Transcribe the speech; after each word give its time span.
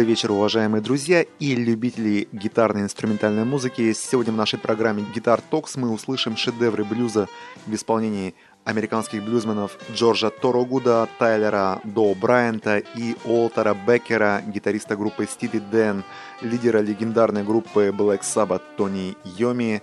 Добрый 0.00 0.14
вечер, 0.14 0.32
уважаемые 0.32 0.80
друзья 0.80 1.26
и 1.40 1.54
любители 1.54 2.26
гитарной 2.32 2.80
инструментальной 2.84 3.44
музыки. 3.44 3.92
Сегодня 3.92 4.32
в 4.32 4.36
нашей 4.36 4.58
программе 4.58 5.04
«Гитар 5.14 5.42
Токс» 5.42 5.76
мы 5.76 5.90
услышим 5.90 6.38
шедевры 6.38 6.84
блюза 6.84 7.28
в 7.66 7.74
исполнении 7.74 8.34
американских 8.64 9.22
блюзменов 9.22 9.76
Джорджа 9.92 10.30
Торогуда, 10.30 11.06
Тайлера 11.18 11.82
До 11.84 12.14
Брайанта 12.14 12.78
и 12.78 13.14
Уолтера 13.26 13.74
Беккера, 13.74 14.42
гитариста 14.46 14.96
группы 14.96 15.26
Стиди 15.26 15.58
Дэн, 15.58 16.02
лидера 16.40 16.78
легендарной 16.78 17.44
группы 17.44 17.94
Black 17.94 18.22
Sabbath 18.22 18.62
Тони 18.78 19.18
Йоми, 19.36 19.82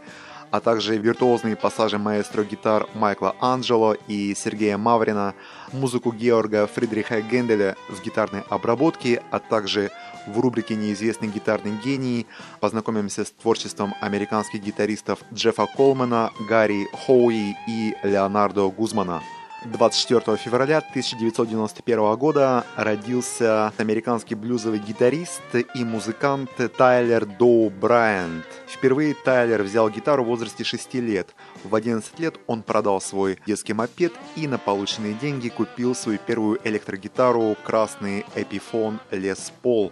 а 0.49 0.59
также 0.61 0.97
виртуозные 0.97 1.55
пассажи 1.55 1.97
маэстро 1.97 2.43
гитар 2.43 2.87
Майкла 2.93 3.35
Анджело 3.39 3.93
и 4.07 4.33
Сергея 4.33 4.77
Маврина, 4.77 5.35
музыку 5.73 6.11
Георга 6.11 6.67
Фридриха 6.67 7.21
Генделя 7.21 7.75
с 7.93 8.01
гитарной 8.01 8.43
обработки, 8.49 9.21
а 9.29 9.39
также 9.39 9.91
в 10.27 10.39
рубрике 10.39 10.75
«Неизвестный 10.75 11.29
гитарный 11.29 11.77
гений» 11.83 12.27
познакомимся 12.59 13.25
с 13.25 13.31
творчеством 13.31 13.95
американских 14.01 14.61
гитаристов 14.61 15.19
Джеффа 15.33 15.67
Колмана, 15.75 16.31
Гарри 16.47 16.87
Хоуи 17.05 17.55
и 17.67 17.95
Леонардо 18.03 18.69
Гузмана– 18.69 19.21
24 19.65 20.37
февраля 20.37 20.77
1991 20.77 22.15
года 22.15 22.63
родился 22.75 23.73
американский 23.77 24.35
блюзовый 24.35 24.79
гитарист 24.79 25.41
и 25.73 25.83
музыкант 25.83 26.51
Тайлер 26.77 27.25
Доу 27.25 27.69
Брайант. 27.69 28.45
Впервые 28.67 29.15
Тайлер 29.15 29.63
взял 29.63 29.89
гитару 29.89 30.23
в 30.23 30.27
возрасте 30.27 30.63
6 30.63 30.93
лет. 30.95 31.35
В 31.63 31.73
11 31.73 32.19
лет 32.19 32.35
он 32.45 32.61
продал 32.61 33.01
свой 33.01 33.39
детский 33.45 33.73
мопед 33.73 34.13
и 34.35 34.47
на 34.47 34.57
полученные 34.57 35.13
деньги 35.13 35.49
купил 35.49 35.95
свою 35.95 36.19
первую 36.19 36.59
электрогитару 36.63 37.57
красный 37.63 38.25
Epiphone 38.35 38.99
Les 39.11 39.51
Paul. 39.63 39.91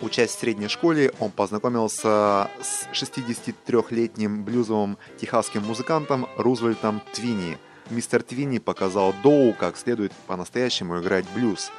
Учась 0.00 0.30
в 0.30 0.38
средней 0.38 0.68
школе, 0.68 1.12
он 1.20 1.30
познакомился 1.30 2.50
с 2.60 2.86
63-летним 2.92 4.44
блюзовым 4.44 4.98
техасским 5.18 5.62
музыкантом 5.64 6.28
Рузвельтом 6.36 7.00
Твини– 7.14 7.58
мистер 7.90 8.22
Твинни 8.22 8.58
показал 8.58 9.14
Доу, 9.22 9.52
как 9.52 9.76
следует 9.76 10.12
по-настоящему 10.26 11.00
играть 11.00 11.24
блюз. 11.34 11.70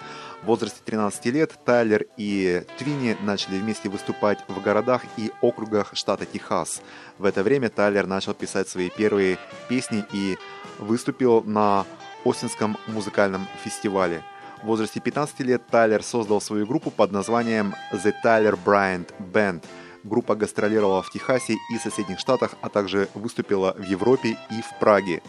В 0.44 0.46
возрасте 0.48 0.80
13 0.86 1.26
лет 1.28 1.54
Тайлер 1.66 2.06
и 2.16 2.64
Твинни 2.78 3.18
начали 3.22 3.58
вместе 3.58 3.90
выступать 3.90 4.40
в 4.48 4.62
городах 4.62 5.02
и 5.18 5.32
округах 5.42 5.92
штата 5.94 6.26
Техас. 6.26 6.82
В 7.18 7.26
это 7.26 7.44
время 7.44 7.70
Тайлер 7.70 8.06
начал 8.06 8.34
писать 8.34 8.70
свои 8.70 8.90
первые 8.90 9.40
песни 9.68 10.06
и 10.14 10.38
выступил 10.78 11.44
на 11.44 11.86
Остинском 12.24 12.78
музыкальном 12.88 13.48
фестивале. 13.64 14.22
В 14.64 14.66
возрасте 14.66 15.00
15 15.00 15.40
лет 15.42 15.68
Тайлер 15.68 16.02
создал 16.02 16.42
свою 16.42 16.66
группу 16.66 16.90
под 16.90 17.12
названием 17.12 17.76
The 17.94 18.14
Tyler 18.24 18.58
Bryant 18.66 19.10
Band. 19.20 19.64
Группа 20.04 20.36
гастролировала 20.36 21.04
в 21.04 21.12
Техасе 21.12 21.58
и 21.74 21.78
соседних 21.78 22.20
штатах, 22.20 22.56
а 22.62 22.70
также 22.70 23.08
выступила 23.14 23.76
в 23.78 23.84
Европе 23.84 24.38
и 24.50 24.62
в 24.62 24.80
Праге. 24.80 25.22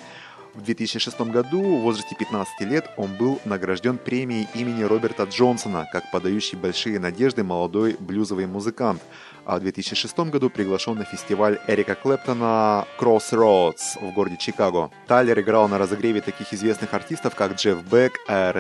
В 0.55 0.63
2006 0.63 1.21
году, 1.21 1.61
в 1.61 1.83
возрасте 1.83 2.17
15 2.19 2.61
лет, 2.63 2.91
он 2.97 3.15
был 3.17 3.39
награжден 3.45 3.99
премией 3.99 4.49
имени 4.55 4.83
Роберта 4.83 5.25
Джонсона 5.25 5.87
как 5.93 6.11
подающий 6.11 6.57
большие 6.57 6.99
надежды 6.99 7.45
молодой 7.45 7.97
блюзовый 8.01 8.47
музыкант, 8.47 9.03
а 9.49 9.57
в 9.57 9.61
2006 9.61 10.19
году 10.31 10.51
приглашен 10.51 10.97
на 10.99 11.05
фестиваль 11.05 11.59
Эрика 11.67 11.95
Клэптона 11.95 12.87
Crossroads 13.01 13.99
в 14.01 14.13
городе 14.13 14.37
Чикаго. 14.37 14.91
Тайлер 15.07 15.41
играл 15.41 15.69
на 15.69 15.79
разогреве 15.79 16.21
таких 16.21 16.53
известных 16.53 16.93
артистов, 16.93 17.35
как 17.35 17.55
Джефф 17.55 17.83
Бек, 17.91 18.13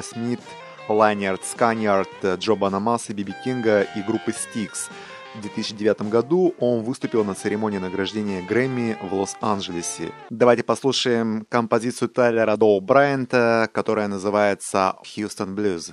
Aerosmith, 0.02 0.40
Lynyrd 0.88 1.44
Skynyrd, 1.44 2.08
Джо 2.38 2.54
Бонамасса, 2.54 3.12
Би 3.12 3.23
Би 3.23 3.34
Кинга 3.44 3.82
и 3.82 4.02
группы 4.02 4.32
Styx– 4.32 4.70
в 5.34 5.40
2009 5.42 6.02
году 6.08 6.54
он 6.58 6.82
выступил 6.82 7.22
на 7.22 7.34
церемонии 7.34 7.78
награждения 7.78 8.42
Грэмми 8.42 8.96
в 9.00 9.14
Лос-Анджелесе. 9.14 10.10
Давайте 10.30 10.64
послушаем 10.64 11.46
композицию 11.48 12.08
Тайлера 12.08 12.56
Доу 12.56 12.80
Брайанта, 12.80 13.68
которая 13.72 14.08
называется 14.08 14.96
«Houston 15.04 15.54
Blues». 15.54 15.92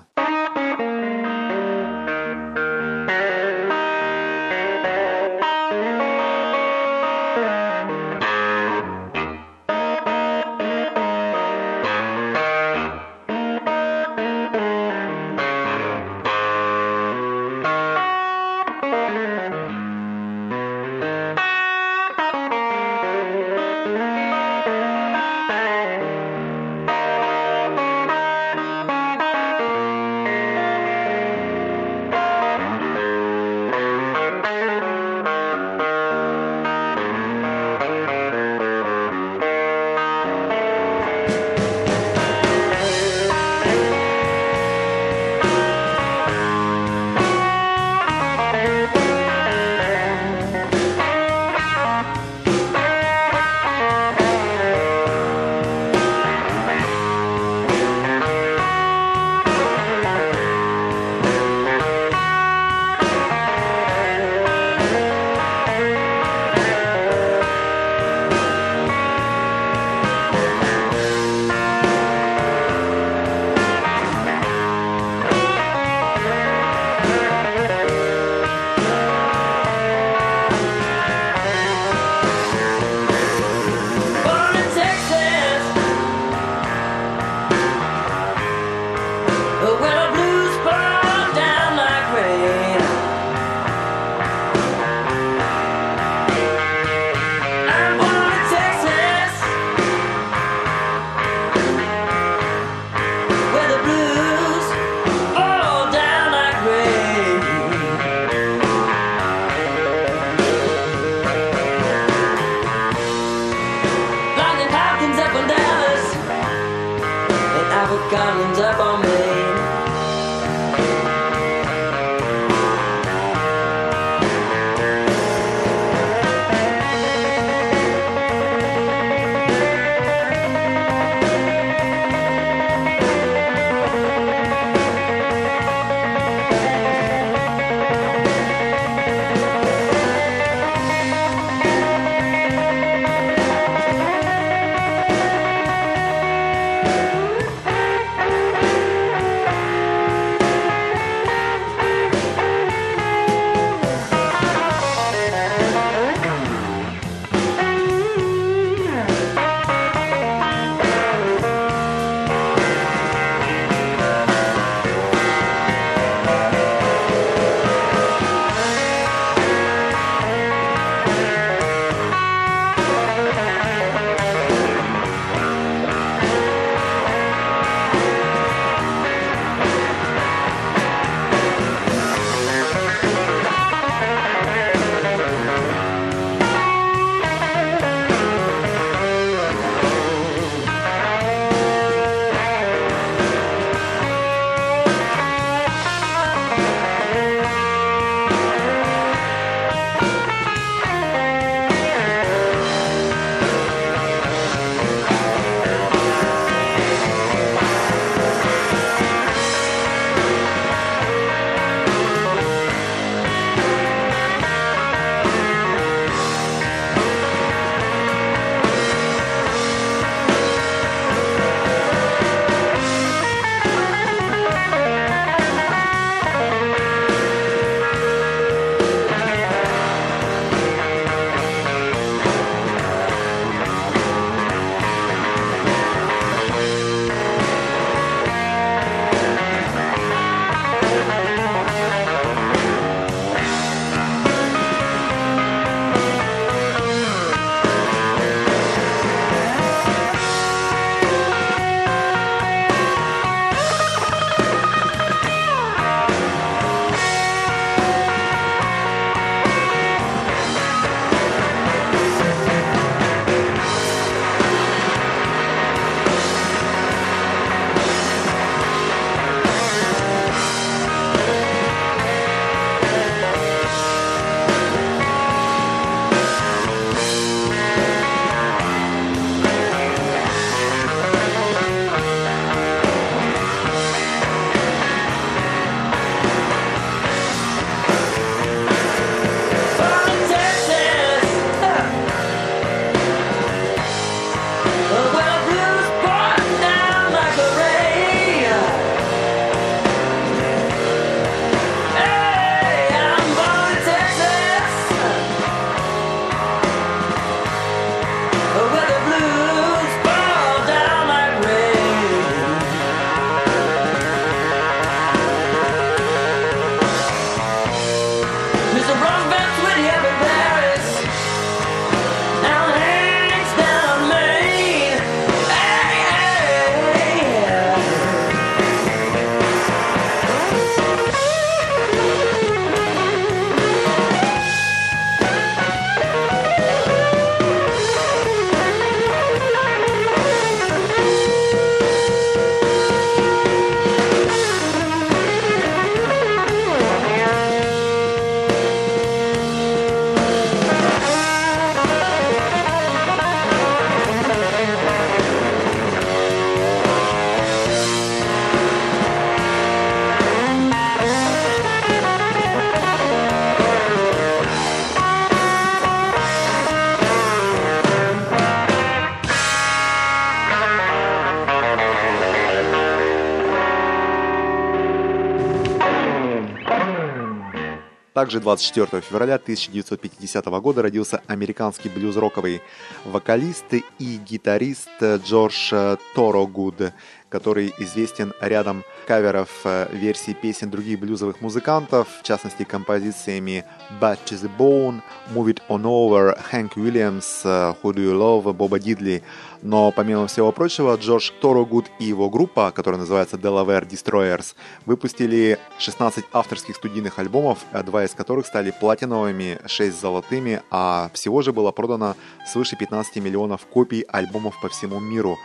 Также 378.26 378.40
24 378.40 379.02
февраля 379.02 379.36
1950 379.36 380.46
года 380.60 380.82
родился 380.82 381.22
американский 381.28 381.90
блюз-роковый 381.90 382.64
вокалист 383.04 383.72
и 383.72 384.18
гитарист 384.18 384.90
Джордж 385.00 385.72
Торогуд, 386.16 386.92
который 387.30 387.72
известен 387.78 388.34
рядом 388.42 388.84
каверов 389.06 389.50
э, 389.66 389.88
версий 389.92 390.34
песен 390.34 390.72
других 390.72 391.00
блюзовых 391.00 391.42
музыкантов, 391.42 392.08
в 392.22 392.24
частности 392.24 392.64
композициями 392.64 393.64
Bad 394.02 394.20
to 394.26 394.36
the 394.42 394.50
Bone, 394.58 395.02
Move 395.34 395.54
It 395.54 395.62
On 395.70 395.84
Over, 395.84 396.36
Hank 396.52 396.76
Williams, 396.76 397.42
э, 397.44 397.76
Who 397.84 397.94
Do 397.94 398.02
You 398.02 398.18
Love, 398.18 398.54
Боба 398.54 398.80
Дидли. 398.80 399.22
Но 399.66 399.92
помимо 399.92 400.28
всего 400.28 400.52
прочего, 400.52 400.96
Джордж 400.96 401.32
Торогуд 401.42 401.88
и 401.98 402.06
его 402.06 402.30
группа, 402.30 402.72
которая 402.72 403.00
называется 403.00 403.36
Delaware 403.36 403.90
Destroyers, 403.90 404.54
выпустили 404.86 405.58
16 405.80 406.24
авторских 406.34 406.76
студийных 406.76 407.18
альбомов, 407.18 407.66
два 407.84 408.04
из 408.06 408.14
которых 408.14 408.46
стали 408.46 408.70
платиновыми, 408.70 409.60
6 409.66 410.00
золотыми, 410.00 410.62
а 410.70 411.10
всего 411.16 411.42
же 411.42 411.52
было 411.52 411.72
продано 411.72 412.16
свыше 412.46 412.76
15 412.76 413.16
миллионов 413.16 413.66
копий 413.66 414.06
альбомов 414.08 414.54
по 414.62 414.70
всему 414.70 415.00
миру. 415.00 415.36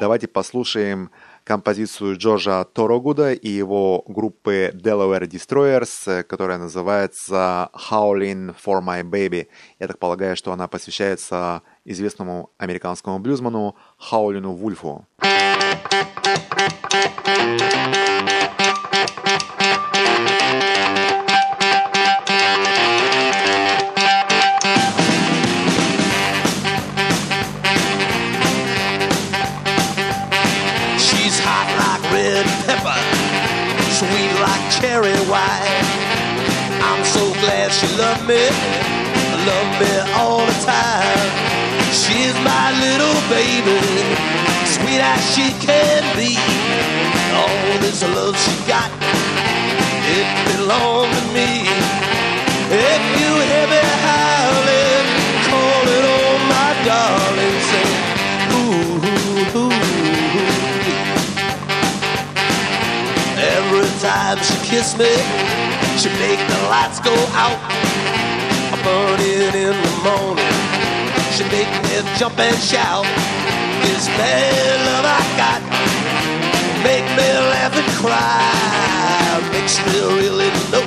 Давайте 0.00 0.26
послушаем 0.26 1.10
композицию 1.44 2.16
Джорджа 2.16 2.64
Торогуда 2.64 3.32
и 3.32 3.48
его 3.48 4.04
группы 4.06 4.70
Delaware 4.72 5.28
Destroyers, 5.28 6.22
которая 6.22 6.58
называется 6.58 7.70
Howling 7.90 8.54
for 8.64 8.80
My 8.80 9.02
Baby. 9.02 9.48
Я 9.80 9.88
так 9.88 9.98
полагаю, 9.98 10.36
что 10.36 10.52
она 10.52 10.68
посвящается 10.68 11.62
известному 11.90 12.50
американскому 12.58 13.18
блюзману 13.18 13.76
Хаулину 13.98 14.52
Вульфу. 14.52 15.06
she 37.80 37.86
me, 38.26 38.48
loved 39.46 39.80
me 39.80 40.12
all 40.16 40.44
the 40.44 40.52
time. 40.66 41.49
She's 41.90 42.34
my 42.46 42.70
little 42.78 43.18
baby, 43.26 43.78
sweet 44.64 45.02
as 45.02 45.18
she 45.34 45.50
can 45.58 46.02
be. 46.14 46.38
All 47.34 47.78
this 47.82 48.02
love 48.02 48.38
she 48.38 48.54
got, 48.66 48.90
it 50.06 50.28
belonged 50.54 51.10
to 51.10 51.22
me. 51.34 51.66
If 52.70 53.02
you 53.18 53.30
hear 53.42 53.66
me 53.66 53.82
howling, 54.06 55.06
call 55.50 55.84
it 55.98 56.04
on 56.06 56.38
my 56.54 56.70
darling, 56.86 57.58
say, 57.70 57.86
ooh, 58.54 59.02
ooh, 59.02 59.58
ooh, 59.58 59.66
ooh. 59.66 59.74
Every 63.34 63.90
time 63.98 64.38
she 64.38 64.54
kiss 64.70 64.94
me, 64.96 65.10
she 65.98 66.08
make 66.22 66.38
the 66.38 66.58
lights 66.70 67.00
go 67.00 67.14
out. 67.34 67.58
I 68.72 68.78
burn 68.84 69.18
it 69.20 69.54
in 69.54 69.74
the 69.74 69.94
morning. 70.06 70.79
She 71.40 71.46
make 71.48 71.72
me 71.84 71.96
jump 72.18 72.38
and 72.38 72.58
shout. 72.60 73.06
This 73.80 74.08
bad 74.20 74.76
love 74.84 75.06
I 75.08 75.24
got 75.40 75.60
make 76.84 77.08
me 77.16 77.28
laugh 77.48 77.72
and 77.80 77.90
cry. 77.96 79.40
Makes 79.50 79.80
me 79.88 80.04
really 80.20 80.52
know 80.68 80.84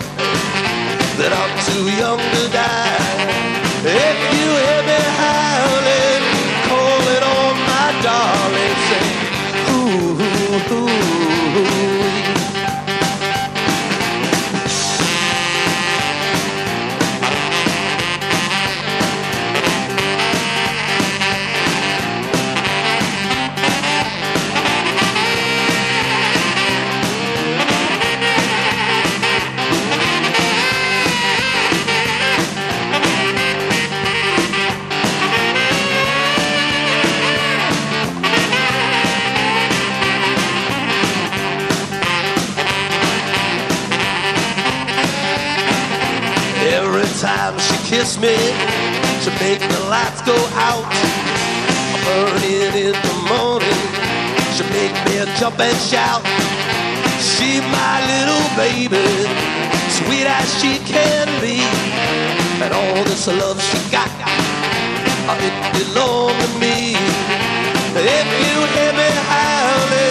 that 1.18 1.34
I'm 1.34 1.54
too 1.66 1.90
young 1.98 2.22
to 2.22 2.44
die. 2.54 3.02
If 3.82 4.18
you 4.38 4.48
hear 4.62 4.82
me 4.86 5.00
howling, 5.18 6.24
call 6.70 7.02
it 7.18 7.24
on 7.34 7.54
my 7.74 7.90
darling. 8.06 8.78
Say, 8.90 9.06
ooh, 9.74 10.22
ooh, 10.22 10.78
ooh, 10.78 10.93
kiss 47.94 48.18
me, 48.18 48.34
she 49.22 49.30
make 49.38 49.62
the 49.62 49.82
lights 49.86 50.22
go 50.26 50.34
out. 50.68 50.84
I 51.94 51.98
burn 52.06 52.42
it 52.42 52.74
in 52.74 52.96
the 53.08 53.16
morning, 53.30 53.82
she 54.56 54.64
make 54.74 54.96
me 55.06 55.22
jump 55.38 55.60
and 55.60 55.78
shout. 55.78 56.26
She 57.22 57.62
my 57.70 57.96
little 58.12 58.48
baby, 58.58 59.06
sweet 59.98 60.26
as 60.26 60.48
she 60.60 60.82
can 60.90 61.28
be, 61.38 61.62
and 62.64 62.74
all 62.74 63.04
this 63.06 63.28
love 63.28 63.62
she 63.62 63.78
got, 63.92 64.10
it 65.48 65.56
belong 65.78 66.34
to 66.42 66.50
me. 66.58 66.98
If 67.94 68.28
you 68.42 68.58
hear 68.74 68.94
me 68.98 69.10
howling, 69.30 70.03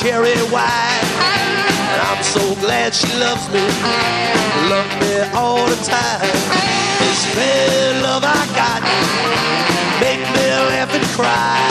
cherry 0.00 0.32
wine. 0.50 1.06
And 1.92 2.00
I'm 2.08 2.22
so 2.22 2.54
glad 2.56 2.94
she 2.94 3.08
loves 3.18 3.46
me, 3.52 3.60
love 4.72 4.88
me 5.00 5.14
all 5.36 5.66
the 5.66 5.76
time. 5.84 6.20
This 7.00 7.36
red 7.36 8.02
love 8.02 8.24
I 8.24 8.42
got, 8.56 8.80
make 10.00 10.20
me 10.20 10.46
laugh 10.72 10.94
and 10.94 11.04
cry. 11.16 11.69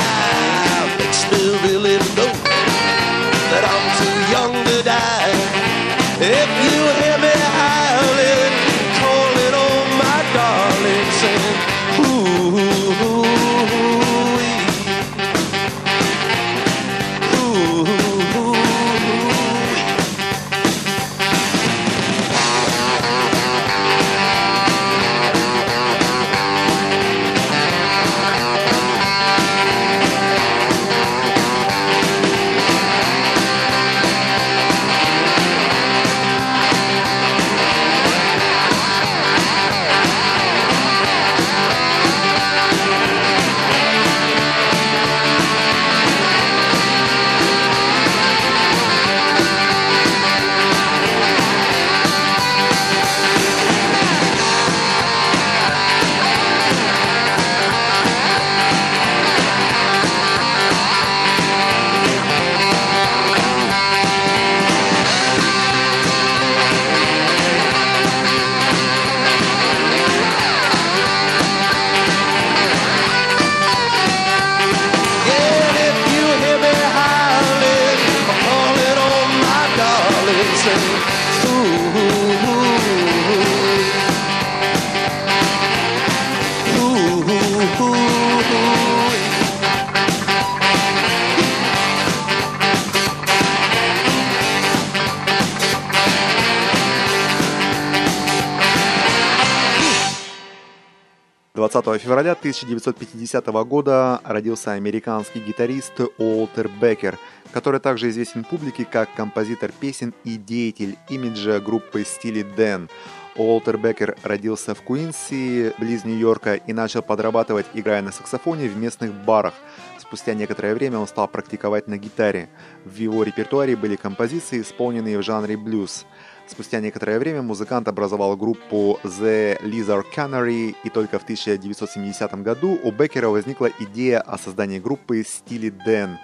Февраля 102.19 102.33
1950 102.33 103.45
года 103.65 104.19
родился 104.25 104.73
американский 104.73 105.39
гитарист 105.39 106.01
Уолтер 106.17 106.67
Беккер, 106.67 107.17
который 107.53 107.79
также 107.79 108.09
известен 108.09 108.43
публике 108.43 108.83
как 108.83 109.13
композитор 109.15 109.71
песен 109.71 110.13
и 110.25 110.35
деятель 110.35 110.97
имиджа 111.09 111.61
группы 111.61 112.03
Стили 112.03 112.43
Дэн. 112.43 112.89
Уолтер 113.37 113.77
Беккер 113.77 114.17
родился 114.23 114.75
в 114.75 114.81
Куинси, 114.81 115.73
близ 115.79 116.03
Нью-Йорка, 116.03 116.55
и 116.55 116.73
начал 116.73 117.03
подрабатывать, 117.03 117.67
играя 117.73 118.01
на 118.01 118.11
саксофоне 118.11 118.67
в 118.67 118.75
местных 118.75 119.13
барах. 119.13 119.53
Спустя 119.97 120.33
некоторое 120.33 120.75
время 120.75 120.97
он 120.97 121.07
стал 121.07 121.29
практиковать 121.29 121.87
на 121.87 121.97
гитаре. 121.97 122.49
В 122.83 122.97
его 122.97 123.23
репертуаре 123.23 123.77
были 123.77 123.95
композиции, 123.95 124.59
исполненные 124.59 125.17
в 125.19 125.23
жанре 125.23 125.55
блюз. 125.55 126.05
Спустя 126.49 126.79
некоторое 126.79 127.19
время 127.19 127.43
музыкант 127.43 127.87
образовал 127.87 128.35
группу 128.35 128.99
The 129.03 129.61
Lizard 129.61 130.05
Canary, 130.15 130.75
и 130.83 130.89
только 130.89 131.19
в 131.19 131.23
1970 131.23 132.41
году 132.41 132.79
у 132.83 132.91
Беккера 132.91 133.27
возникла 133.29 133.69
идея 133.79 134.19
о 134.21 134.39
создании 134.39 134.79
группы 134.79 135.23
стиле 135.23 135.69
Дэн. 135.69 136.17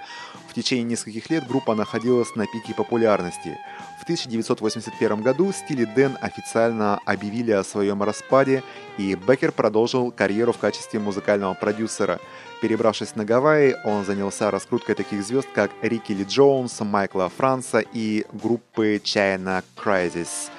В 0.49 0.53
течение 0.55 0.83
нескольких 0.83 1.29
лет 1.29 1.47
группа 1.47 1.75
находилась 1.75 2.35
на 2.35 2.47
пике 2.47 2.73
популярности. 2.73 3.57
В 4.05 4.07
1981 4.07 5.23
году 5.23 5.51
Стили 5.51 5.83
Дэн 5.83 6.15
официально 6.21 6.99
объявили 7.05 7.49
о 7.49 7.63
своем 7.63 8.03
распаде, 8.03 8.61
и 8.99 9.15
Беккер 9.15 9.51
продолжил 9.51 10.11
карьеру 10.11 10.53
в 10.53 10.59
качестве 10.59 10.99
музыкального 10.99 11.55
продюсера. 11.55 12.19
Перебравшись 12.61 13.15
на 13.15 13.25
Гавайи, 13.25 13.75
он 13.83 14.05
занялся 14.05 14.51
раскруткой 14.51 14.93
таких 14.93 15.23
звезд, 15.23 15.47
как 15.55 15.71
Рики 15.81 16.11
Ли 16.11 16.23
Джонс, 16.23 16.81
Майкла 16.81 17.31
Франца 17.35 17.79
и 17.79 18.27
группы 18.31 19.01
China 19.03 19.63
Crisis. 19.75 20.51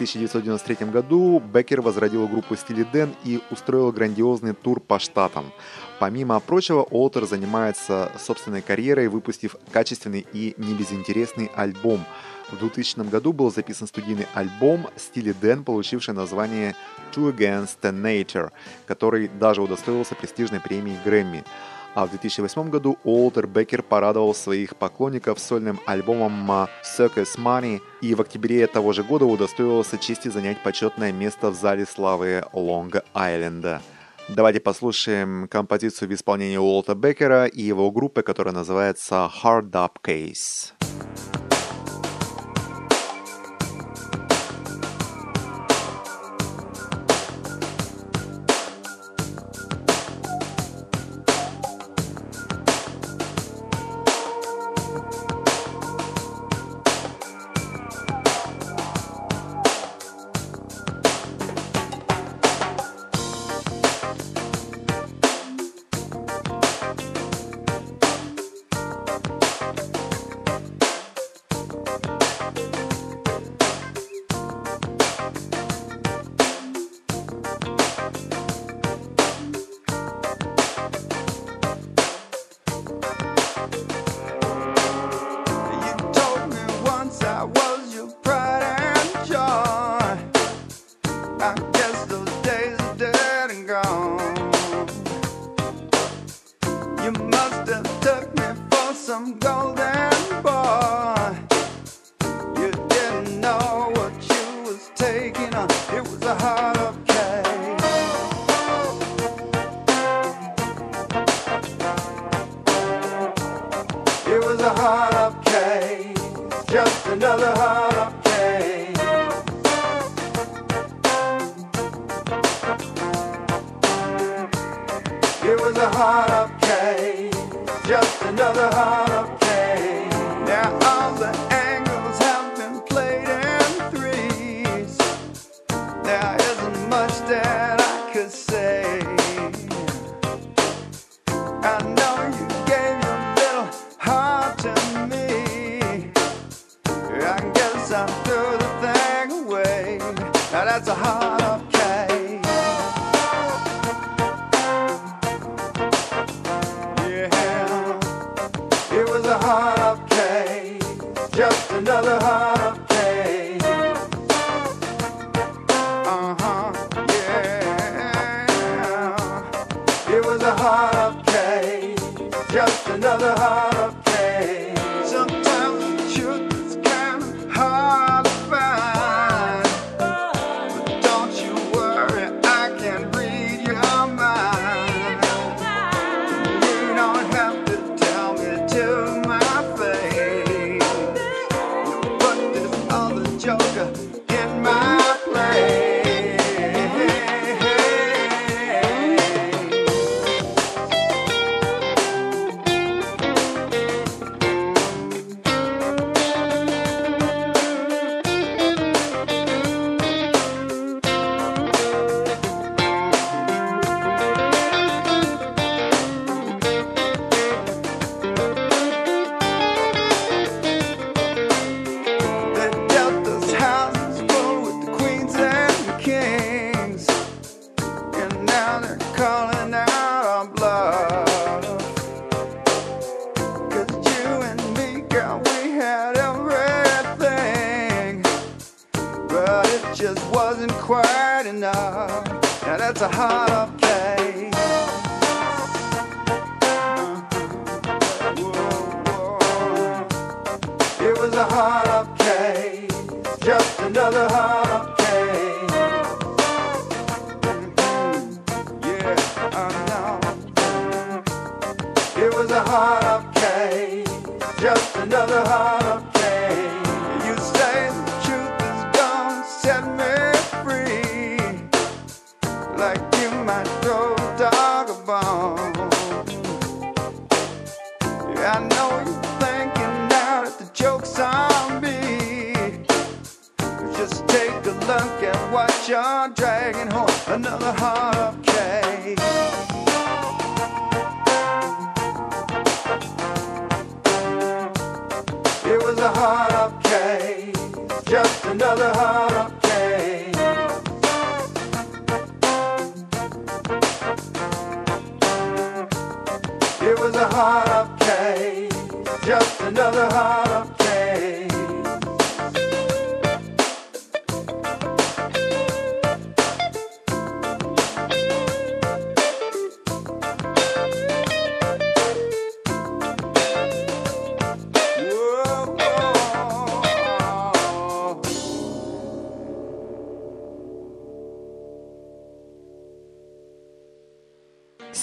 В 0.00 0.02
1993 0.02 0.86
году 0.86 1.40
Беккер 1.40 1.82
возродил 1.82 2.26
группу 2.26 2.56
Стили 2.56 2.84
Дэн 2.90 3.14
и 3.22 3.42
устроил 3.50 3.92
грандиозный 3.92 4.54
тур 4.54 4.80
по 4.80 4.98
штатам. 4.98 5.52
Помимо 5.98 6.40
прочего, 6.40 6.84
Олтер 6.84 7.26
занимается 7.26 8.10
собственной 8.18 8.62
карьерой, 8.62 9.08
выпустив 9.08 9.56
качественный 9.72 10.26
и 10.32 10.54
небезынтересный 10.56 11.50
альбом– 11.54 12.06
в 12.50 12.58
2000 12.58 13.08
году 13.08 13.32
был 13.32 13.50
записан 13.52 13.86
студийный 13.86 14.26
альбом 14.34 14.88
Стили 14.96 15.32
Дэн, 15.32 15.62
получивший 15.62 16.14
название 16.14 16.74
Two 17.14 17.32
Against 17.32 17.80
Nature, 17.82 18.50
который 18.86 19.28
даже 19.28 19.62
удостоился 19.62 20.16
престижной 20.16 20.60
премии 20.60 20.98
Грэмми. 21.04 21.44
А 21.94 22.06
в 22.06 22.10
2008 22.10 22.70
году 22.70 22.98
Уолтер 23.02 23.46
Беккер 23.46 23.82
порадовал 23.82 24.34
своих 24.34 24.76
поклонников 24.76 25.40
сольным 25.40 25.80
альбомом 25.86 26.68
Circus 26.84 27.36
Money 27.36 27.80
и 28.00 28.14
в 28.14 28.20
октябре 28.20 28.66
того 28.66 28.92
же 28.92 29.02
года 29.02 29.26
удостоился 29.26 29.98
чести 29.98 30.28
занять 30.28 30.62
почетное 30.62 31.12
место 31.12 31.50
в 31.50 31.54
зале 31.54 31.86
славы 31.86 32.44
Лонг-Айленда. 32.52 33.80
Давайте 34.28 34.60
послушаем 34.60 35.48
композицию 35.48 36.08
в 36.08 36.14
исполнении 36.14 36.56
Уолта 36.56 36.94
Беккера 36.94 37.46
и 37.46 37.62
его 37.62 37.90
группы, 37.90 38.22
которая 38.22 38.54
называется 38.54 39.28
Hard 39.42 39.72
Up 39.72 39.96
Case. 40.04 40.72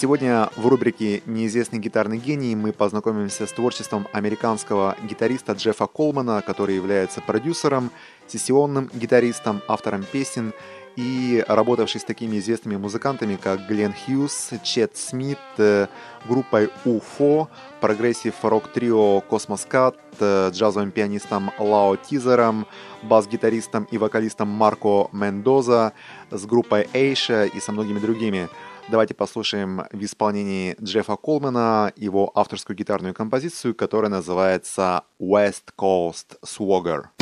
Сегодня 0.08 0.48
в 0.56 0.66
рубрике 0.66 1.20
«Неизвестный 1.26 1.78
гитарный 1.78 2.16
гений» 2.16 2.56
мы 2.56 2.72
познакомимся 2.72 3.46
с 3.46 3.52
творчеством 3.52 4.08
американского 4.10 4.96
гитариста 5.02 5.52
Джеффа 5.52 5.86
Колмана, 5.86 6.40
который 6.40 6.76
является 6.76 7.20
продюсером, 7.20 7.90
сессионным 8.26 8.88
гитаристом, 8.94 9.60
автором 9.68 10.04
песен 10.10 10.54
и 10.96 11.44
работавший 11.46 12.00
с 12.00 12.04
такими 12.04 12.38
известными 12.38 12.76
музыкантами, 12.76 13.36
как 13.36 13.68
Глен 13.68 13.92
Хьюз, 13.92 14.52
Чад 14.62 14.96
Смит, 14.96 15.38
э, 15.58 15.88
группой 16.26 16.70
UFO, 16.86 17.48
прогрессив-рок-трио 17.82 19.20
Cosmosquad, 19.20 19.98
э, 20.20 20.48
джазовым 20.50 20.90
пианистом 20.90 21.50
Лао 21.58 21.96
Тизером, 21.96 22.66
бас-гитаристом 23.02 23.86
и 23.90 23.98
вокалистом 23.98 24.48
Марко 24.48 25.10
Мендоза, 25.12 25.92
с 26.30 26.46
группой 26.46 26.88
Эйша 26.94 27.44
и 27.44 27.60
со 27.60 27.72
многими 27.72 27.98
другими. 27.98 28.48
Давайте 28.90 29.12
послушаем 29.12 29.82
в 29.92 30.02
исполнении 30.02 30.74
Джеффа 30.80 31.16
Колмана 31.16 31.92
его 31.94 32.32
авторскую 32.34 32.74
гитарную 32.74 33.12
композицию, 33.12 33.74
которая 33.74 34.10
называется 34.10 35.04
West 35.20 35.74
Coast 35.76 36.38
Swagger. 36.42 37.17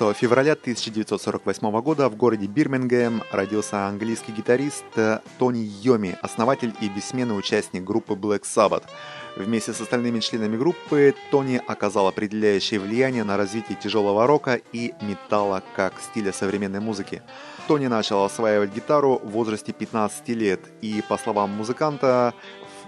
19 0.00 0.16
февраля 0.16 0.52
1948 0.52 1.80
года 1.82 2.08
в 2.08 2.16
городе 2.16 2.46
Бирмингем 2.46 3.22
родился 3.30 3.86
английский 3.86 4.32
гитарист 4.32 4.86
Тони 5.38 5.58
Йоми, 5.82 6.16
основатель 6.22 6.72
и 6.80 6.88
бессменный 6.88 7.38
участник 7.38 7.84
группы 7.84 8.14
Black 8.14 8.44
Sabbath. 8.44 8.84
Вместе 9.36 9.74
с 9.74 9.80
остальными 9.82 10.20
членами 10.20 10.56
группы 10.56 11.14
Тони 11.30 11.60
оказал 11.66 12.08
определяющее 12.08 12.80
влияние 12.80 13.24
на 13.24 13.36
развитие 13.36 13.76
тяжелого 13.76 14.26
рока 14.26 14.58
и 14.72 14.94
металла 15.02 15.62
как 15.76 15.92
стиля 16.00 16.32
современной 16.32 16.80
музыки. 16.80 17.20
Тони 17.68 17.86
начал 17.86 18.24
осваивать 18.24 18.74
гитару 18.74 19.20
в 19.22 19.28
возрасте 19.32 19.72
15 19.74 20.28
лет, 20.30 20.60
и, 20.80 21.02
по 21.10 21.18
словам 21.18 21.50
музыканта, 21.50 22.32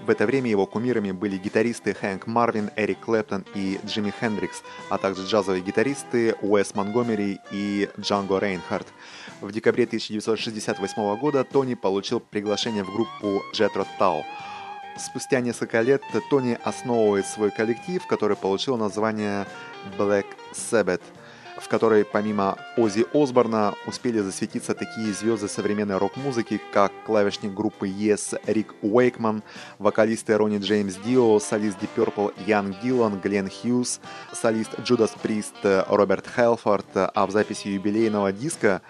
в 0.05 0.11
это 0.11 0.27
время 0.27 0.51
его 0.51 0.67
кумирами 0.67 1.13
были 1.13 1.37
гитаристы 1.37 1.95
Хэнк 1.95 2.27
Марвин, 2.27 2.71
Эрик 2.77 3.01
Клэптон 3.01 3.45
и 3.55 3.79
Джимми 3.87 4.13
Хендрикс, 4.21 4.63
а 4.91 4.99
также 4.99 5.25
джазовые 5.25 5.63
гитаристы 5.63 6.35
Уэс 6.43 6.75
Монгомери 6.75 7.39
и 7.51 7.89
Джанго 8.01 8.39
Рейнхард. 8.39 8.87
В 9.41 9.53
декабре 9.53 9.85
1968 9.85 11.17
года 11.17 11.45
Тони 11.45 11.75
получил 11.75 12.21
приглашение 12.21 12.85
в 12.85 12.93
группу 12.93 13.43
Jetro 13.53 13.87
Tal. 13.99 14.23
Спустя 14.99 15.41
несколько 15.41 15.81
лет 15.81 16.03
Тони 16.31 16.59
основывает 16.63 17.27
свой 17.27 17.51
коллектив, 17.51 18.07
который 18.07 18.37
получил 18.37 18.77
название 18.77 19.47
Black 19.99 20.27
Sabbath– 20.53 21.03
в 21.63 21.69
которой 21.69 22.05
помимо 22.05 22.59
Ози 22.77 23.07
Осборна 23.15 23.75
успели 23.87 24.19
засветиться 24.19 24.75
такие 24.75 25.13
звезды 25.13 25.49
современной 25.49 25.97
рок-музыки, 25.97 26.61
как 26.73 26.93
клавишник 27.07 27.55
группы 27.55 27.89
Yes 27.89 28.39
Рик 28.47 28.75
Уэйкман, 28.83 29.43
вокалисты 29.79 30.37
Ронни 30.37 30.59
Джеймс 30.59 30.97
Дио, 30.97 31.39
солист 31.39 31.79
Deep 31.81 31.91
Purple 31.97 32.35
Ян 32.47 32.75
Гиллан, 32.83 33.21
Глен 33.21 33.49
Хьюз, 33.49 34.01
солист 34.33 34.75
Judas 34.81 35.13
Priest 35.23 35.87
Роберт 35.89 36.27
Хэлфорд, 36.35 36.87
а 36.95 37.27
в 37.27 37.31
записи 37.31 37.69
юбилейного 37.69 38.33
диска 38.33 38.83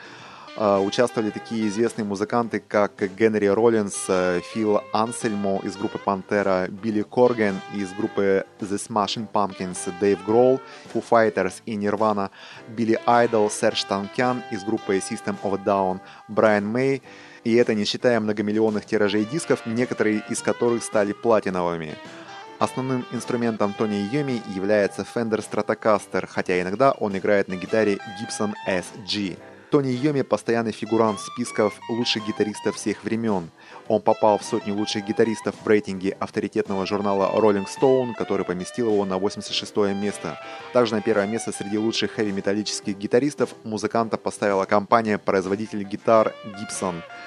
участвовали 0.57 1.31
такие 1.31 1.67
известные 1.69 2.05
музыканты, 2.05 2.61
как 2.61 2.93
Генри 3.17 3.47
Роллинс, 3.47 4.05
э, 4.09 4.41
Фил 4.53 4.83
Ансельмо 4.93 5.61
из 5.63 5.77
группы 5.77 5.99
Пантера, 5.99 6.69
Билли 6.69 7.03
Корган 7.03 7.59
из 7.75 7.93
группы 7.93 8.45
The 8.61 8.79
Smashing 8.79 9.29
Pumpkins, 9.33 9.79
Дэйв 10.01 10.25
Гролл, 10.27 10.61
Foo 10.93 11.03
Fighters 11.09 11.63
и 11.65 11.77
Nirvana, 11.77 12.31
Билли 12.69 13.01
Айдол, 13.07 13.51
Серж 13.51 13.85
Танкян 13.85 14.43
из 14.51 14.63
группы 14.65 14.97
System 14.99 15.37
of 15.43 15.55
a 15.55 15.65
Down, 15.65 16.01
Брайан 16.29 16.67
Мэй, 16.67 17.03
и 17.45 17.55
это 17.55 17.75
не 17.75 17.85
считая 17.85 18.21
многомиллионных 18.21 18.85
тиражей 18.85 19.25
дисков, 19.25 19.67
некоторые 19.67 20.23
из 20.29 20.43
которых 20.43 20.83
стали 20.85 21.13
платиновыми. 21.13 21.97
Основным 22.59 23.05
инструментом 23.11 23.73
Тони 23.73 24.09
Йоми 24.13 24.41
является 24.55 25.03
Fender 25.03 25.43
Stratocaster, 25.43 26.29
хотя 26.29 26.61
иногда 26.61 26.93
он 26.93 27.17
играет 27.17 27.49
на 27.49 27.57
гитаре 27.57 27.99
Gibson 28.21 28.53
SG. 28.69 29.37
Тони 29.73 29.89
Йоми– 29.89 30.21
постоянный 30.23 30.73
фигурант 30.73 31.19
списков 31.19 31.81
лучших 31.89 32.27
гитаристов 32.27 32.77
всех 32.77 33.05
времен. 33.05 33.49
Он 33.89 34.03
попал 34.03 34.37
в 34.37 34.45
сотню 34.45 34.75
лучших 34.75 35.07
гитаристов 35.07 35.55
в 35.65 35.67
рейтинге 35.67 36.15
авторитетного 36.21 36.85
журнала 36.85 37.33
Rolling 37.35 37.65
Stone, 37.67 38.13
который 38.13 38.45
поместил 38.45 38.93
его 38.93 39.07
на 39.07 39.17
86 39.17 39.75
место. 39.95 40.39
Также 40.75 40.95
на 40.95 41.01
первое 41.01 41.27
место 41.27 41.53
среди 41.53 41.79
лучших 41.79 42.11
хэви-металлических 42.11 42.99
гитаристов 42.99 43.55
музыканта 43.65 44.19
поставила 44.19 44.67
компания-производитель 44.67 45.85
гитар 45.85 46.35
Gibson– 46.45 46.97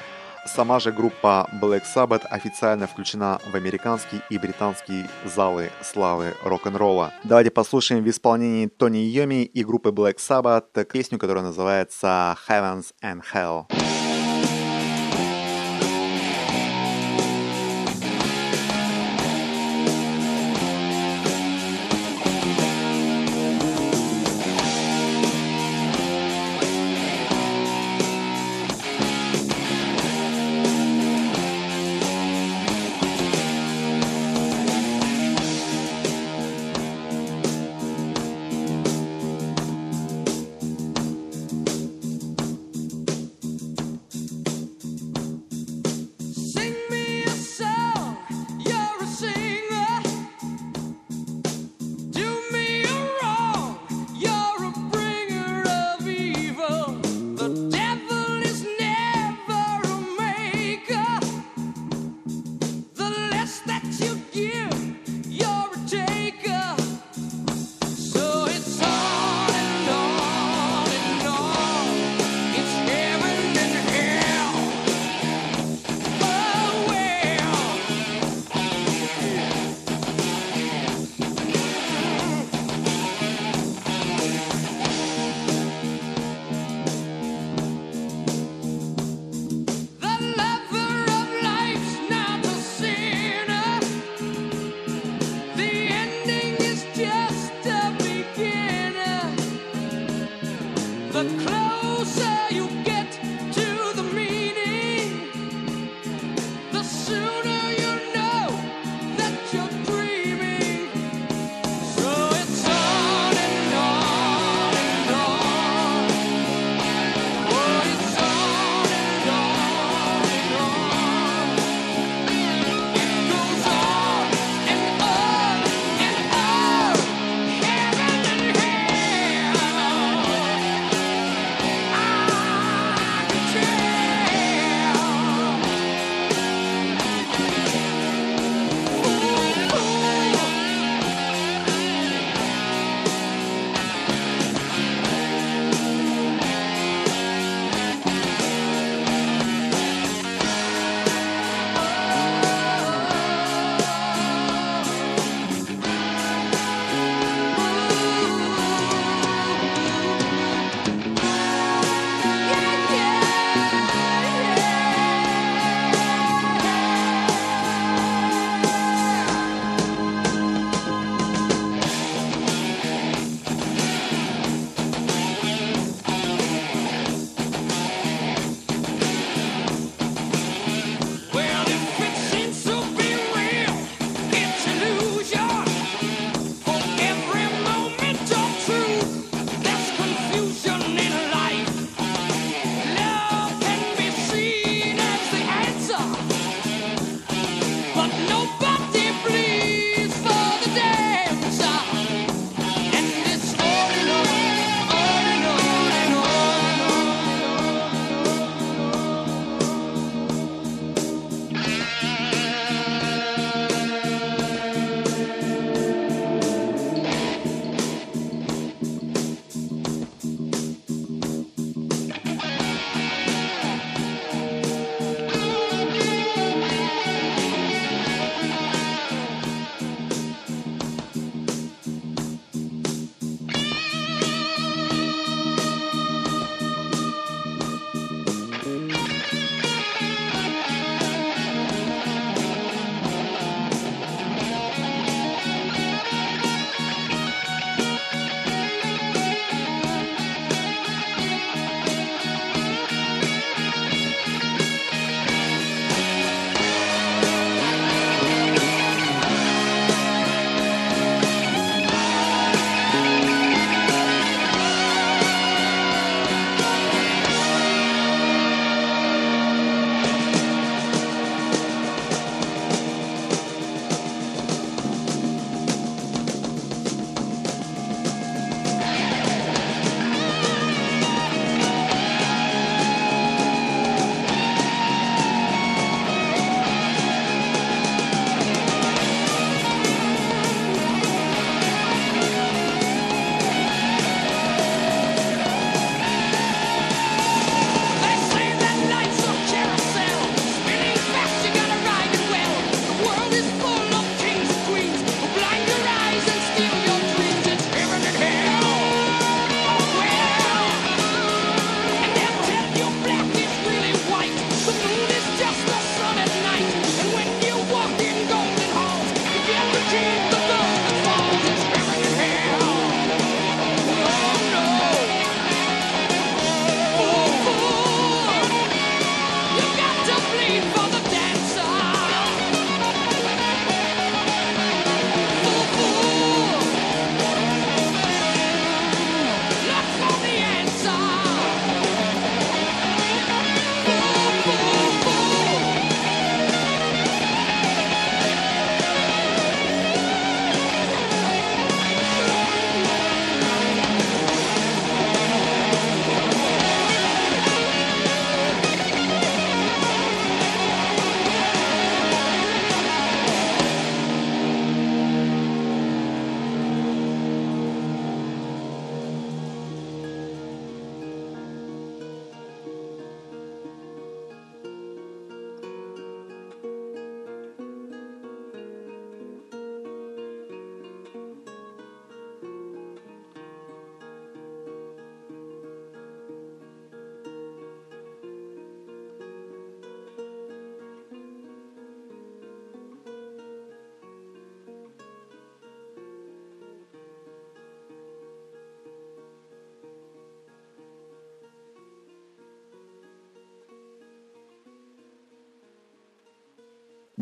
Сама 0.45 0.79
же 0.79 0.91
группа 0.91 1.49
Black 1.60 1.84
Sabbath 1.84 2.25
официально 2.29 2.86
включена 2.86 3.39
в 3.51 3.55
американские 3.55 4.21
и 4.29 4.38
британские 4.38 5.10
залы 5.25 5.71
славы 5.81 6.36
рок-н-ролла. 6.43 7.13
Давайте 7.23 7.49
послушаем 7.49 8.03
в 8.03 8.10
исполнении 8.10 8.67
Тони 8.67 8.99
Йоми 8.99 9.43
и 9.43 9.63
группы 9.63 9.89
Black 9.89 10.17
Sabbath 10.17 10.86
песню, 10.86 11.17
которая 11.17 11.43
называется 11.43 12.38
Heavens 12.47 12.93
and 13.03 13.21
Hell. 13.34 13.65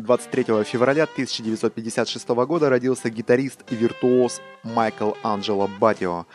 23 0.04 0.64
февраля 0.64 1.04
1956 1.04 2.28
года 2.28 2.68
родился 2.68 3.08
гитарист 3.08 3.64
и 3.70 3.74
виртуоз 3.74 4.42
Майкл 4.62 5.12
Анджело 5.22 5.66
Батио. 5.80 6.26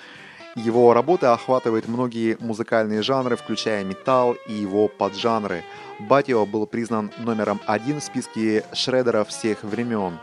Его 0.56 0.92
работы 0.96 1.28
охватывают 1.28 1.88
многие 1.88 2.36
музыкальные 2.40 3.04
жанры, 3.04 3.36
включая 3.36 3.84
металл 3.84 4.36
и 4.48 4.54
его 4.54 4.88
поджанры. 4.88 5.64
Батио 6.00 6.48
был 6.48 6.66
признан 6.66 7.12
номером 7.20 7.62
один 7.68 8.00
в 8.00 8.04
списке 8.04 8.66
шредеров 8.74 9.28
всех 9.28 9.64
времен 9.64 10.18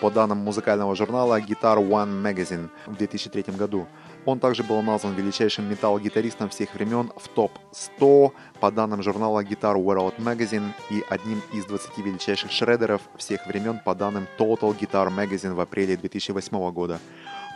по 0.00 0.08
данным 0.08 0.38
музыкального 0.38 0.94
журнала 0.94 1.40
Guitar 1.40 1.78
One 1.78 2.22
Magazine 2.22 2.68
в 2.86 2.94
2003 2.94 3.46
году. 3.58 3.88
Он 4.24 4.38
также 4.38 4.62
был 4.62 4.80
назван 4.82 5.14
величайшим 5.14 5.68
металл-гитаристом 5.68 6.48
всех 6.48 6.74
времен 6.74 7.10
в 7.16 7.26
топ-100 7.28 8.32
по 8.60 8.70
данным 8.70 9.02
журнала 9.02 9.42
Guitar 9.42 9.74
World 9.74 10.16
Magazine 10.18 10.70
и 10.90 11.02
одним 11.08 11.42
из 11.52 11.64
20 11.64 11.98
величайших 11.98 12.52
шредеров 12.52 13.02
всех 13.16 13.46
времен 13.48 13.80
по 13.84 13.96
данным 13.96 14.28
Total 14.38 14.78
Guitar 14.78 15.08
Magazine 15.08 15.54
в 15.54 15.60
апреле 15.60 15.96
2008 15.96 16.70
года. 16.70 17.00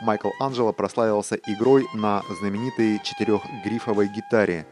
Майкл 0.03 0.31
Анджело 0.41 0.73
прославился 0.73 1.37
игрой 1.47 1.87
на 1.95 2.23
знаменитой 2.41 3.01
четырехгрифовой 3.03 4.09
гитаре. 4.09 4.67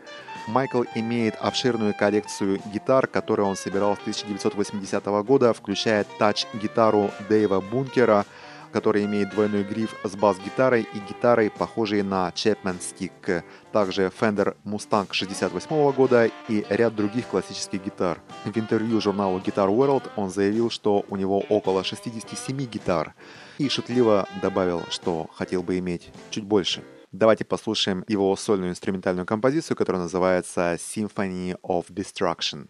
Майкл 0.49 0.83
имеет 0.97 1.37
обширную 1.37 1.95
коллекцию 1.95 2.61
гитар, 2.73 3.07
которые 3.07 3.47
он 3.47 3.57
собирал 3.57 3.97
с 3.97 4.01
1980 4.01 5.05
года, 5.25 5.55
включая 5.55 6.05
тач-гитару 6.19 7.11
Дэйва 7.29 7.61
Бункера, 7.61 8.27
который 8.75 9.05
имеет 9.05 9.31
двойной 9.31 9.63
гриф 9.63 9.95
с 10.03 10.17
бас-гитарой 10.17 10.83
и 10.83 10.99
гитарой, 11.09 11.49
похожей 11.49 12.03
на 12.03 12.29
Chapman 12.35 12.81
Stick, 12.81 13.45
также 13.71 14.11
Fender 14.21 14.57
Mustang 14.65 15.07
68 15.13 15.93
года 15.93 16.29
и 16.49 16.67
ряд 16.69 16.97
других 16.97 17.29
классических 17.29 17.85
гитар. 17.85 18.21
В 18.45 18.59
интервью 18.59 19.01
журналу 19.01 19.39
Guitar 19.39 19.69
World 19.69 20.11
он 20.17 20.29
заявил, 20.29 20.71
что 20.71 21.05
у 21.09 21.15
него 21.15 21.39
около 21.49 21.85
67 21.85 22.57
гитар, 22.67 23.15
и 23.59 23.69
шутливо 23.69 24.27
добавил, 24.43 24.83
что 24.91 25.29
хотел 25.33 25.63
бы 25.63 25.79
иметь 25.79 26.11
чуть 26.31 26.45
больше. 26.45 26.83
Давайте 27.13 27.45
послушаем 27.45 28.05
его 28.09 28.35
сольную 28.35 28.73
инструментальную 28.73 29.25
композицию, 29.25 29.77
которая 29.77 30.03
называется 30.03 30.77
Symphony 30.81 31.57
of 31.63 31.87
Destruction. 31.91 32.67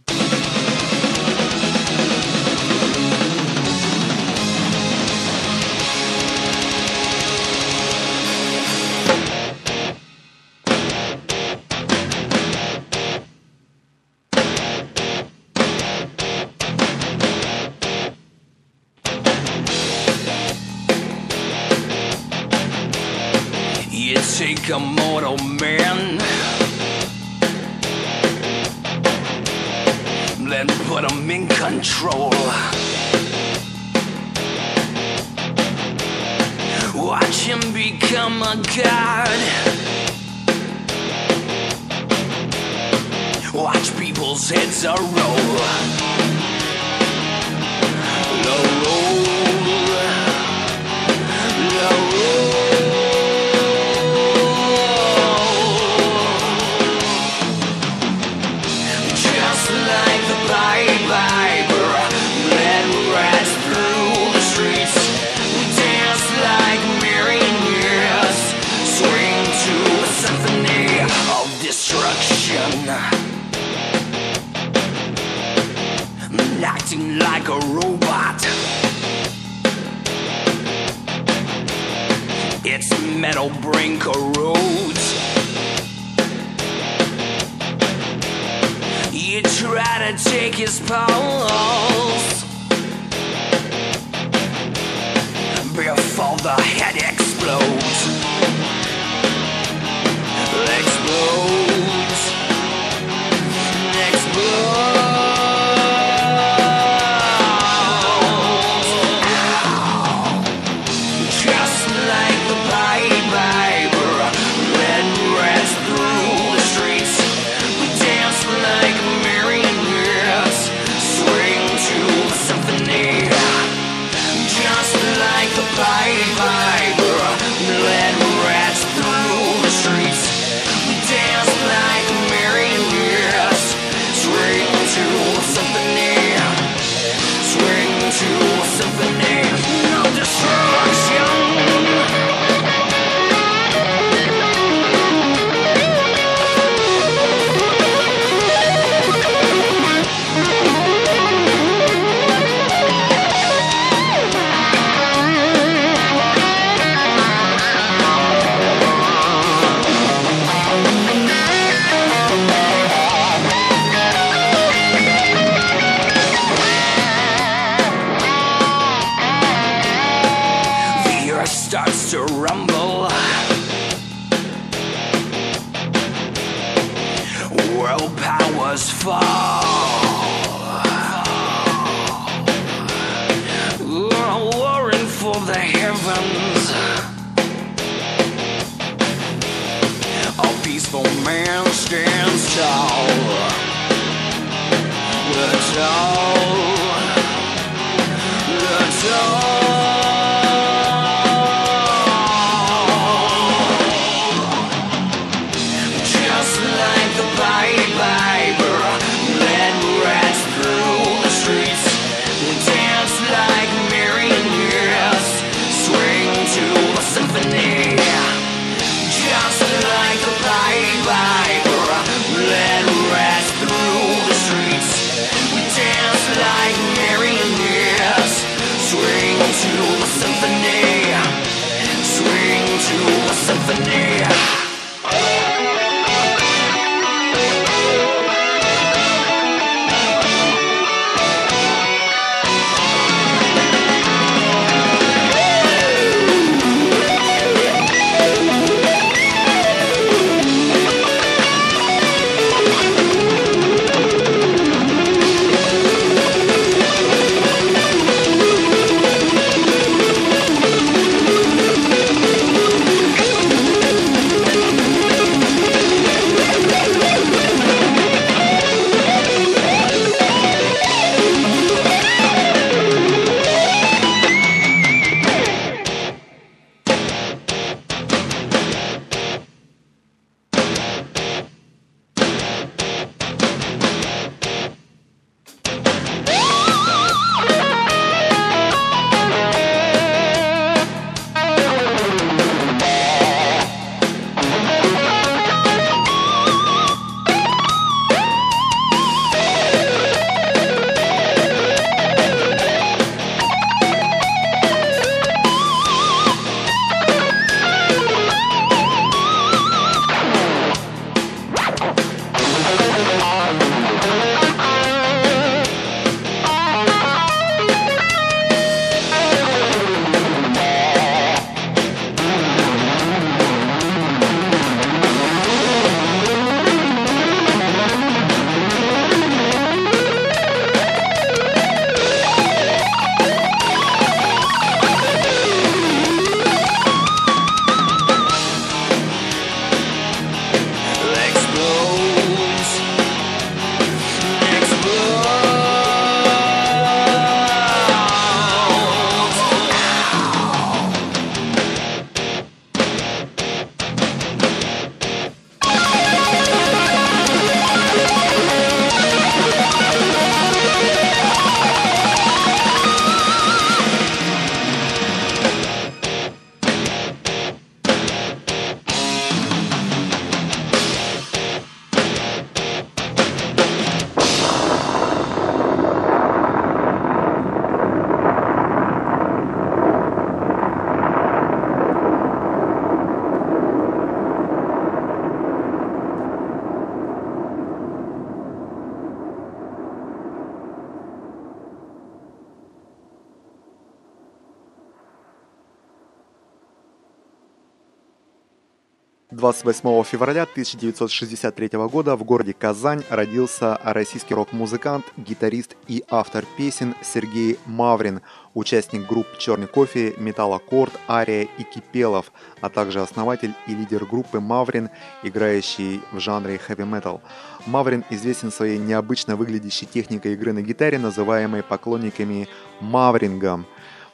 28 399.45 400.05
февраля 400.05 400.45
1963 400.45 401.69
года 401.91 402.17
в 402.17 402.25
городе 402.25 402.55
Казань 402.55 403.03
родился 403.11 403.79
российский 403.85 404.33
рок-музыкант, 404.33 405.05
гитарист 405.19 405.77
и 405.87 406.03
автор 406.09 406.47
песен 406.57 406.95
Сергей 407.03 407.59
Маврин, 407.67 408.23
участник 408.55 409.07
групп 409.07 409.27
«Черный 409.37 409.67
кофе», 409.67 410.15
«Металлокорд», 410.17 410.95
«Ария» 411.11 411.47
и 411.59 411.63
«Кипелов», 411.63 412.33
а 412.63 412.71
также 412.71 413.03
основатель 413.03 413.53
и 413.67 413.75
лидер 413.75 414.07
группы 414.07 414.41
«Маврин», 414.41 414.89
играющий 415.23 416.01
в 416.13 416.21
жанре 416.21 416.57
хэви-метал. 416.57 417.21
Маврин 417.67 418.03
известен 418.09 418.51
своей 418.51 418.79
необычно 418.79 419.37
выглядящей 419.37 419.87
техникой 419.87 420.33
игры 420.33 420.55
на 420.55 420.63
гитаре, 420.63 420.99
называемой 420.99 421.63
поклонниками 421.63 422.49
«маврингом», 422.81 423.67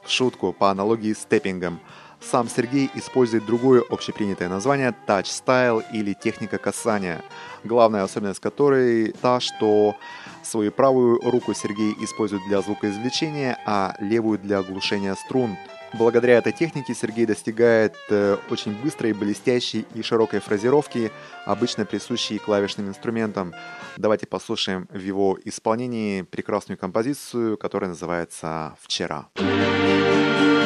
в 0.03 0.11
шутку 0.11 0.53
по 0.53 0.73
аналогии 0.73 1.13
с 1.13 1.19
степпингом– 1.19 1.79
сам 2.21 2.49
Сергей 2.49 2.91
использует 2.95 3.47
другое 3.47 3.83
общепринятое 3.89 4.49
название 4.49 4.95
Style 5.07 5.85
или 5.93 6.13
техника 6.13 6.59
касания, 6.59 7.23
главная 7.65 8.03
особенность 8.03 8.41
которой 8.41 9.13
та, 9.21 9.41
что 9.41 9.97
свою 10.43 10.73
правую 10.73 11.21
руку 11.23 11.55
Сергей 11.55 11.95
использует 12.01 12.43
для 12.49 12.61
звукоизвлечения, 12.61 13.59
а 13.67 13.95
левую 14.01 14.39
для 14.39 14.59
оглушения 14.59 15.15
струн. 15.15 15.57
Благодаря 15.93 16.39
этой 16.39 16.53
технике 16.53 16.95
Сергей 16.95 17.27
достигает 17.27 17.97
э, 18.11 18.37
очень 18.49 18.81
быстрой, 18.81 19.13
блестящей 19.13 19.87
и 19.95 20.03
широкой 20.03 20.39
фразировки, 20.39 21.11
обычно 21.47 21.85
присущей 21.85 22.39
клавишным 22.39 22.89
инструментам. 22.89 23.53
Давайте 23.97 24.27
послушаем 24.27 24.87
в 24.93 25.01
его 25.01 25.37
исполнении 25.45 26.23
прекрасную 26.23 26.79
композицию, 26.79 27.57
которая 27.59 27.91
называется 27.91 28.77
«Вчера». 28.81 29.27
Сегодня 29.35 30.60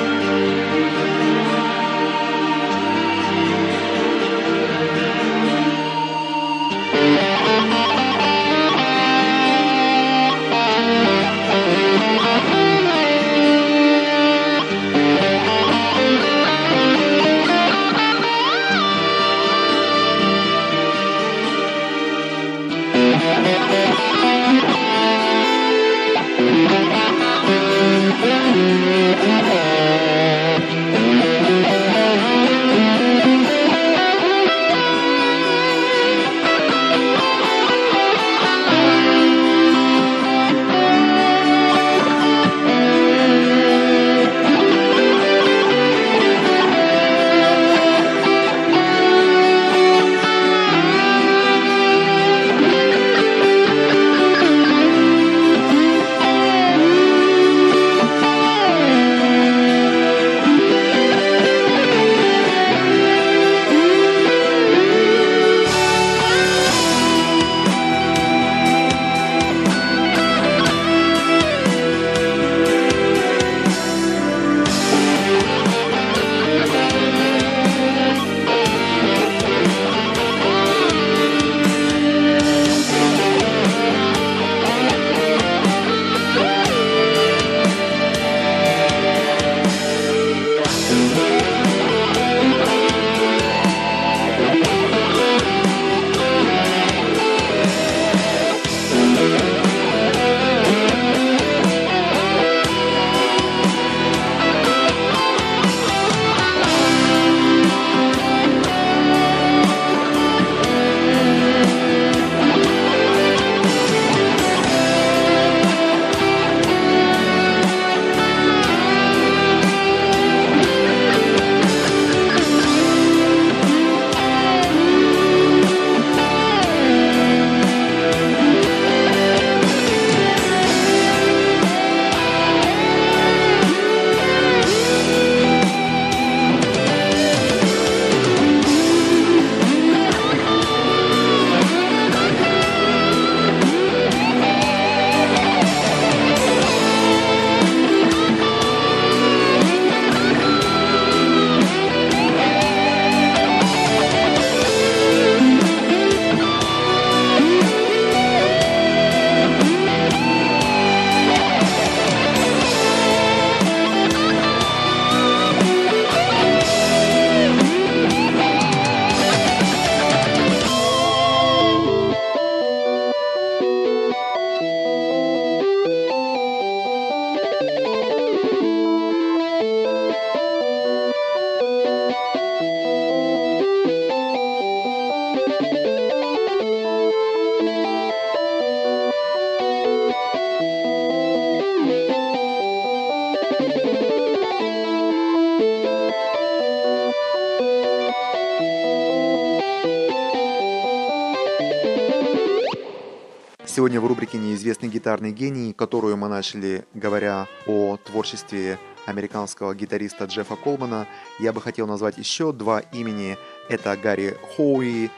гитарный 205.05 205.33
гений», 205.33 205.75
которую 205.75 206.17
мы 206.17 206.29
начали, 206.29 206.87
говоря 206.95 207.47
о 207.67 207.99
творчестве 207.99 208.79
американского 209.05 209.75
гитариста 209.75 210.25
Джеффа 210.25 210.57
Колмана, 210.57 211.07
я 211.39 211.53
бы 211.53 211.61
хотел 211.61 211.87
назвать 211.87 212.17
еще 212.17 212.55
два 212.55 212.81
имени. 212.81 213.37
Это 213.69 213.99
Гарри 213.99 214.35
Хоуи, 214.57 215.11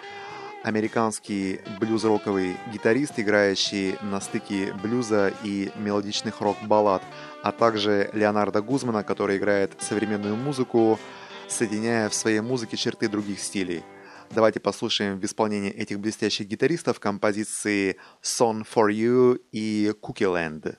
американский 0.64 1.60
блюз-роковый 1.78 2.56
гитарист, 2.72 3.12
играющий 3.20 3.96
на 4.02 4.20
стыке 4.20 4.74
блюза 4.82 5.32
и 5.44 5.70
мелодичных 5.76 6.40
рок-баллад, 6.40 7.02
а 7.44 7.52
также 7.52 8.10
Леонардо 8.12 8.62
Гузмана, 8.62 9.04
который 9.04 9.36
играет 9.36 9.70
современную 9.78 10.34
музыку, 10.34 10.98
соединяя 11.46 12.08
в 12.08 12.14
своей 12.14 12.40
музыке 12.40 12.76
черты 12.76 13.08
других 13.08 13.38
стилей. 13.38 13.84
Давайте 14.30 14.60
послушаем 14.60 15.18
в 15.18 15.24
исполнении 15.24 15.70
этих 15.70 15.98
блестящих 16.00 16.46
гитаристов 16.46 17.00
композиции 17.00 17.96
«Song 18.22 18.66
for 18.66 18.90
You» 18.90 19.38
и 19.52 19.92
«Cookie 20.02 20.30
Land». 20.30 20.76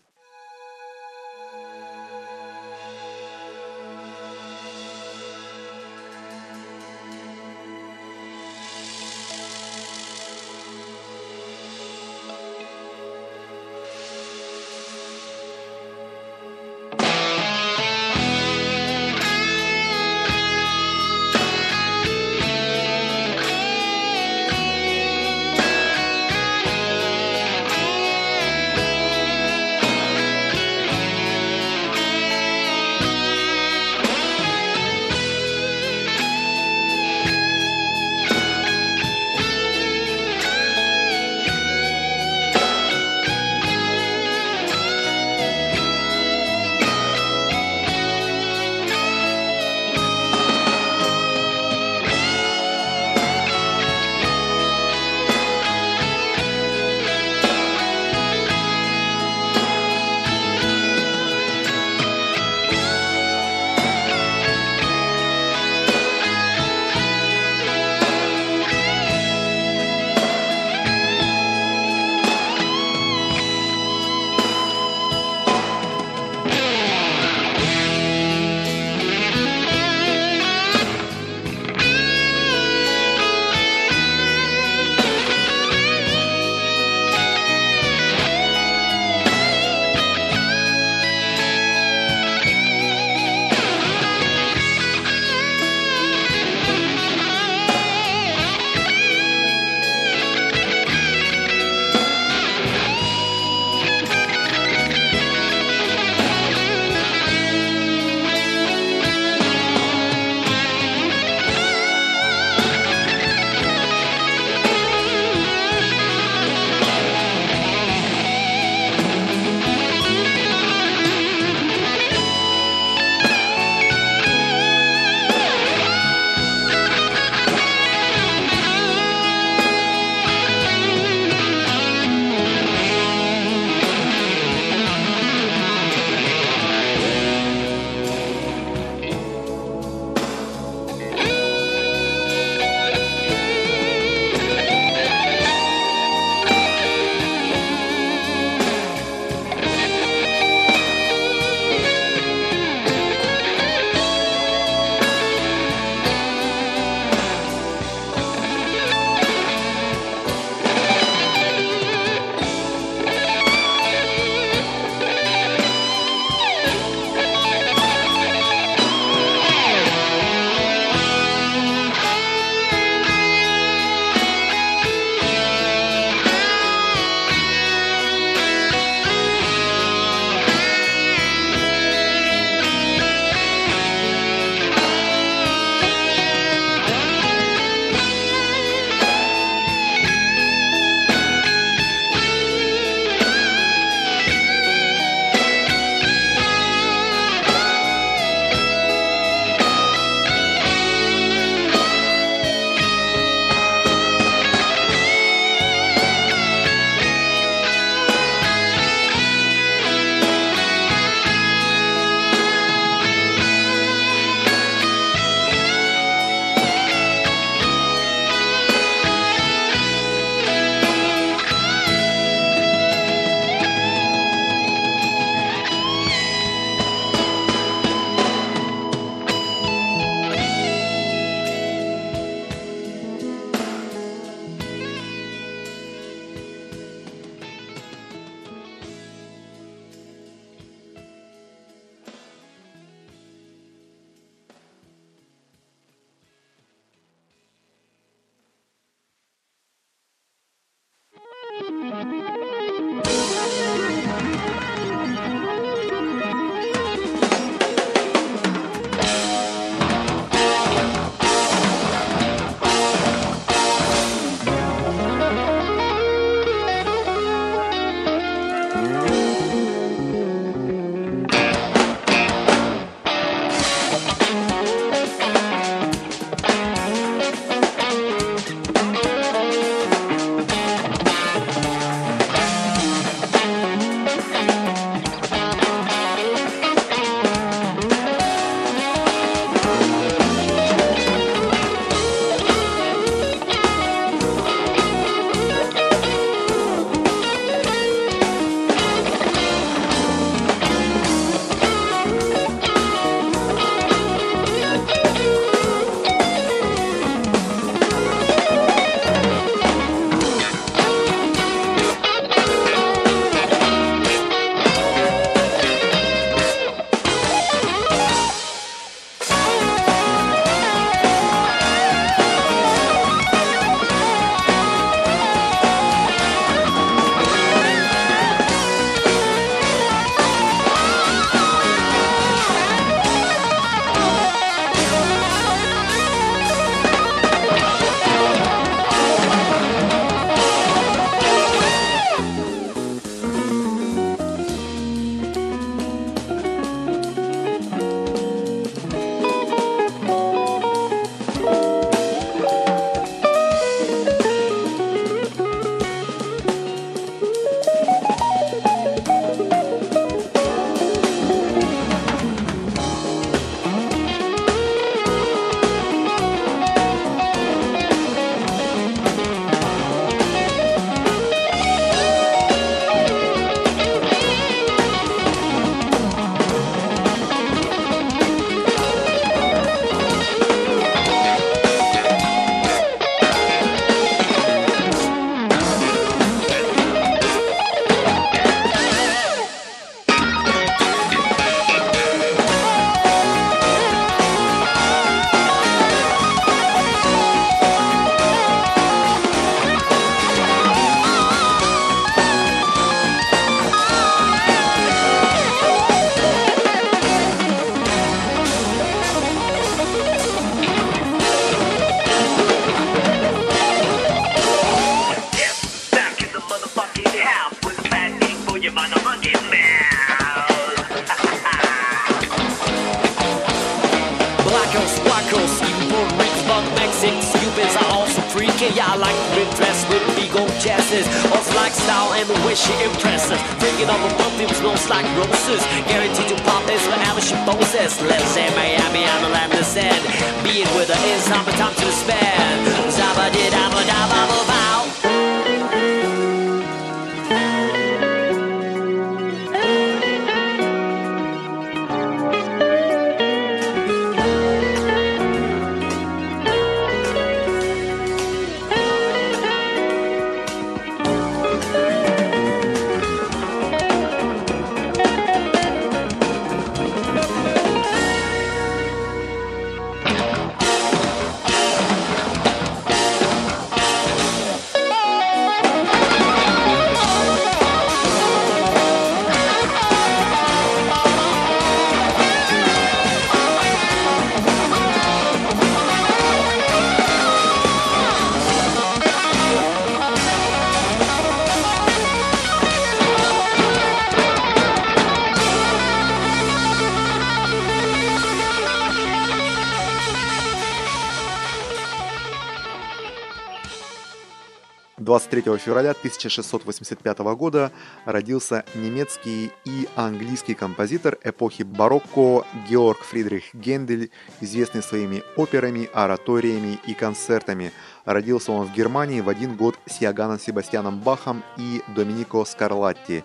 23 505.18 505.58
февраля 505.58 505.92
1685 505.92 507.18
года 507.36 507.72
родился 508.06 508.64
немецкий 508.76 509.52
и 509.66 509.88
английский 509.96 510.54
композитор 510.54 511.18
эпохи 511.24 511.64
барокко 511.64 512.46
Георг 512.70 513.00
Фридрих 513.00 513.46
Гендель, 513.56 514.12
известный 514.42 514.84
своими 514.84 515.24
операми, 515.36 515.90
ораториями 515.92 516.78
и 516.86 516.94
концертами. 516.94 517.72
Родился 518.06 518.52
он 518.52 518.68
в 518.68 518.74
Германии 518.76 519.22
в 519.22 519.30
один 519.30 519.56
год 519.56 519.80
с 519.88 520.02
Яганом 520.02 520.40
Себастьяном 520.40 521.00
Бахом 521.00 521.44
и 521.58 521.82
Доминико 521.96 522.46
Скарлатти. 522.46 523.24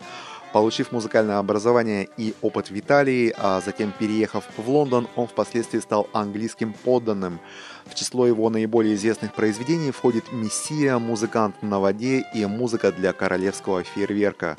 Получив 0.55 0.93
музыкальное 0.93 1.38
образование 1.38 2.09
и 2.18 2.34
опыт 2.43 2.70
в 2.70 2.78
Италии, 2.78 3.34
а 3.38 3.61
затем 3.61 3.90
переехав 3.99 4.45
в 4.57 4.68
Лондон, 4.68 5.09
он 5.16 5.26
впоследствии 5.26 5.80
стал 5.80 6.09
английским 6.12 6.72
подданным. 6.72 7.40
В 7.87 7.95
число 7.95 8.26
его 8.26 8.49
наиболее 8.51 8.95
известных 8.95 9.35
произведений 9.35 9.91
входит 9.91 10.33
«Мессия», 10.33 10.99
«Музыкант 10.99 11.62
на 11.62 11.80
воде» 11.80 12.24
и 12.35 12.47
«Музыка 12.47 12.93
для 12.93 13.12
королевского 13.12 13.83
фейерверка». 13.83 14.57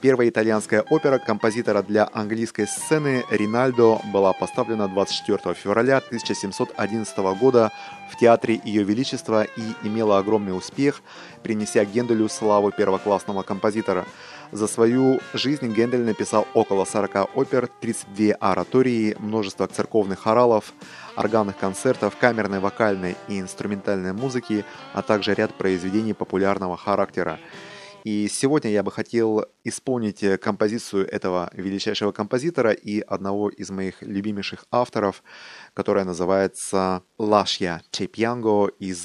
Первая 0.00 0.28
итальянская 0.28 0.82
опера 0.82 1.18
композитора 1.18 1.82
для 1.82 2.08
английской 2.12 2.66
сцены 2.66 3.24
«Ринальдо» 3.30 3.98
была 4.12 4.34
поставлена 4.34 4.88
24 4.88 5.54
февраля 5.54 5.98
1711 5.98 7.16
года 7.40 7.72
в 8.10 8.16
Театре 8.18 8.60
Ее 8.62 8.82
Величества 8.82 9.44
и 9.44 9.86
имела 9.86 10.18
огромный 10.18 10.56
успех, 10.56 11.00
принеся 11.42 11.84
Генделю 11.84 12.28
славу 12.28 12.72
первоклассного 12.72 13.42
композитора– 13.42 14.04
за 14.52 14.66
свою 14.66 15.20
жизнь 15.34 15.72
Гендель 15.72 16.04
написал 16.04 16.46
около 16.54 16.84
40 16.84 17.36
опер, 17.36 17.68
32 17.80 18.34
оратории, 18.40 19.16
множество 19.18 19.66
церковных 19.66 20.20
хоралов, 20.20 20.72
органных 21.16 21.56
концертов, 21.56 22.16
камерной, 22.16 22.60
вокальной 22.60 23.16
и 23.28 23.40
инструментальной 23.40 24.12
музыки, 24.12 24.64
а 24.92 25.02
также 25.02 25.34
ряд 25.34 25.54
произведений 25.54 26.14
популярного 26.14 26.76
характера. 26.76 27.38
И 28.04 28.28
сегодня 28.28 28.70
я 28.70 28.84
бы 28.84 28.92
хотел 28.92 29.46
исполнить 29.64 30.24
композицию 30.40 31.12
этого 31.12 31.50
величайшего 31.52 32.12
композитора 32.12 32.70
и 32.70 33.00
одного 33.00 33.48
из 33.48 33.70
моих 33.70 34.00
любимейших 34.00 34.64
авторов, 34.70 35.24
которая 35.74 36.04
называется 36.04 37.02
«Лашья 37.18 37.82
Чепьянго» 37.90 38.68
из 38.78 39.04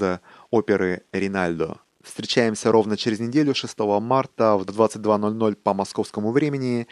оперы 0.51 1.01
«Ринальдо». 1.11 1.79
Встречаемся 2.12 2.74
ровно 2.74 2.97
через 2.97 3.22
неделю, 3.22 3.55
6 3.55 3.80
марта 4.01 4.57
в 4.57 4.64
22.00 4.64 5.55
по 5.55 5.74
московскому 5.74 6.34
времени 6.34 6.88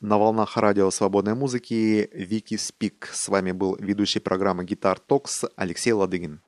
на 0.00 0.18
волнах 0.18 0.56
радио 0.56 0.90
свободной 0.90 1.34
музыки 1.34 2.10
Вики 2.12 2.56
Спик. 2.56 3.08
С 3.12 3.28
вами 3.28 3.52
был 3.52 3.76
ведущий 3.78 4.18
программы 4.18 4.64
Гитар 4.64 4.98
Токс 4.98 5.44
Алексей 5.54 5.92
Ладыгин. 5.92 6.40